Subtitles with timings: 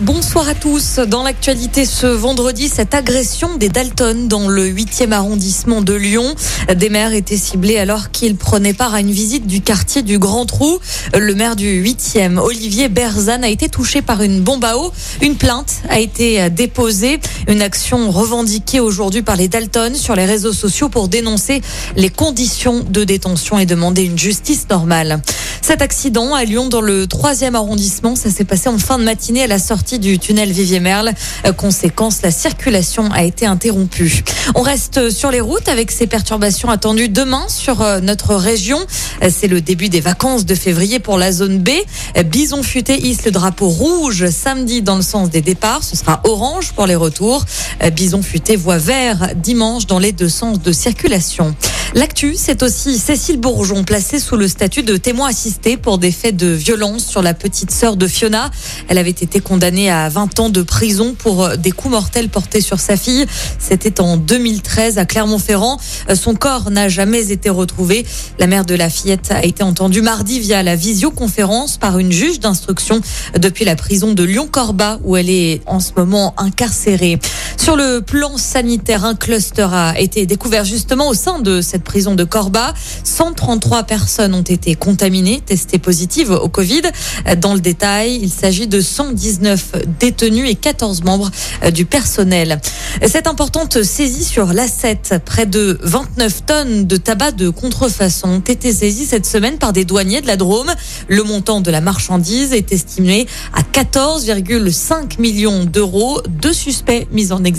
[0.00, 0.98] Bonsoir à tous.
[0.98, 6.34] Dans l'actualité ce vendredi, cette agression des Dalton dans le 8e arrondissement de Lyon.
[6.74, 10.44] Des maires étaient ciblés alors qu'ils prenaient part à une visite du quartier du Grand
[10.44, 10.80] Trou.
[11.18, 14.92] Le maire du 8e, Olivier Berzan, a été touché par une bombe à eau.
[15.22, 17.18] Une plainte a été déposée.
[17.48, 21.62] Une action revendiquée aujourd'hui par les Dalton sur les réseaux sociaux pour dénoncer
[21.96, 25.22] les conditions de détention et demander une justice normale.
[25.62, 29.42] Cet accident à Lyon dans le 3e arrondissement, ça s'est passé en fin de matinée
[29.42, 31.12] à la sortie du tunnel Vivier-Merle.
[31.46, 34.24] Euh, conséquence, la circulation a été interrompue.
[34.54, 38.78] On reste sur les routes avec ces perturbations attendues demain sur euh, notre région.
[39.22, 41.70] Euh, c'est le début des vacances de février pour la zone B.
[42.24, 45.84] Bison futé hisse le drapeau rouge samedi dans le sens des départs.
[45.84, 47.44] Ce sera orange pour les retours.
[47.94, 51.54] Bison futé voit vert dimanche dans les deux sens de circulation.
[51.96, 56.36] L'actu, c'est aussi Cécile Bourgeon, placée sous le statut de témoin assisté pour des faits
[56.36, 58.50] de violence sur la petite sœur de Fiona.
[58.88, 62.80] Elle avait été condamnée à 20 ans de prison pour des coups mortels portés sur
[62.80, 63.24] sa fille.
[63.58, 65.78] C'était en 2013 à Clermont-Ferrand.
[66.14, 68.04] Son corps n'a jamais été retrouvé.
[68.38, 72.40] La mère de la fillette a été entendue mardi via la visioconférence par une juge
[72.40, 73.00] d'instruction
[73.38, 77.18] depuis la prison de Lyon-Corba où elle est en ce moment incarcérée.
[77.58, 82.14] Sur le plan sanitaire, un cluster a été découvert justement au sein de cette prison
[82.14, 82.72] de Corba.
[83.02, 86.82] 133 personnes ont été contaminées, testées positives au Covid.
[87.38, 91.32] Dans le détail, il s'agit de 119 détenus et 14 membres
[91.72, 92.60] du personnel.
[93.04, 98.72] Cette importante saisie sur l'A7, près de 29 tonnes de tabac de contrefaçon ont été
[98.72, 100.72] saisies cette semaine par des douaniers de la Drôme.
[101.08, 106.20] Le montant de la marchandise est estimé à 14,5 millions d'euros.
[106.28, 107.55] Deux suspects mis en examen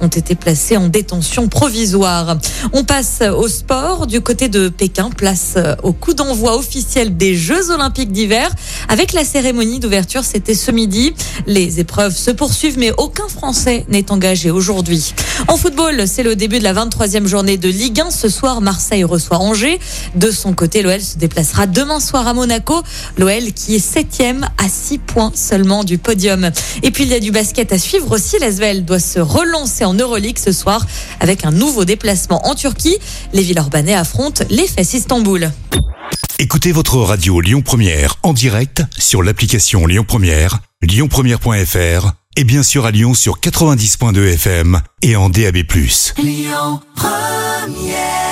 [0.00, 2.36] ont été placés en détention provisoire.
[2.72, 7.70] On passe au sport du côté de Pékin, place au coup d'envoi officiel des Jeux
[7.70, 8.50] Olympiques d'hiver.
[8.88, 11.14] Avec la cérémonie d'ouverture, c'était ce midi.
[11.46, 15.14] Les épreuves se poursuivent, mais aucun Français n'est engagé aujourd'hui.
[15.46, 18.10] En football, c'est le début de la 23e journée de Ligue 1.
[18.10, 19.78] Ce soir, Marseille reçoit Angers.
[20.14, 22.82] De son côté, l'OL se déplacera demain soir à Monaco.
[23.16, 26.50] L'OL qui est septième à 6 points seulement du podium.
[26.82, 28.38] Et puis, il y a du basket à suivre aussi.
[28.38, 30.86] L'Asvel doit se relancer en Euroleague ce soir
[31.18, 32.96] avec un nouveau déplacement en Turquie.
[33.32, 35.50] Les Villeurbanais affrontent les Fesses Istanbul.
[36.38, 42.86] Écoutez votre radio Lyon Première en direct sur l'application Lyon Première, lyonpremière.fr et bien sûr
[42.86, 45.56] à Lyon sur 90.2 FM et en DAB+.
[46.22, 48.27] Lyon Première